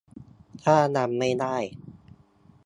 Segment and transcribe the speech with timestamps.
[0.63, 1.55] ถ้ายังไม่ได้